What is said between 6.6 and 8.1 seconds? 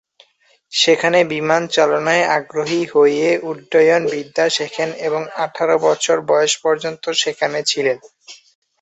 পর্যন্ত সেখানে ছিলেন।